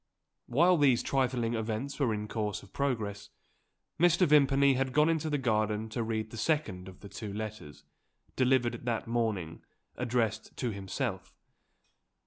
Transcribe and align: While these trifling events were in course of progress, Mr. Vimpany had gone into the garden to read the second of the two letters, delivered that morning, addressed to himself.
While 0.47 0.77
these 0.77 1.03
trifling 1.03 1.53
events 1.53 1.99
were 1.99 2.11
in 2.11 2.27
course 2.27 2.63
of 2.63 2.73
progress, 2.73 3.29
Mr. 3.99 4.25
Vimpany 4.25 4.73
had 4.73 4.93
gone 4.93 5.09
into 5.09 5.29
the 5.29 5.37
garden 5.37 5.89
to 5.89 6.01
read 6.01 6.31
the 6.31 6.37
second 6.37 6.87
of 6.87 7.01
the 7.01 7.07
two 7.07 7.31
letters, 7.31 7.83
delivered 8.35 8.83
that 8.85 9.05
morning, 9.05 9.61
addressed 9.95 10.57
to 10.57 10.71
himself. 10.71 11.35